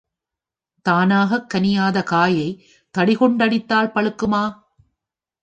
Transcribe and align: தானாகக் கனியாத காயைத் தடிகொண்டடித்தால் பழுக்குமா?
தானாகக் 0.85 1.47
கனியாத 1.53 2.03
காயைத் 2.03 2.57
தடிகொண்டடித்தால் 2.95 3.93
பழுக்குமா? 3.93 4.43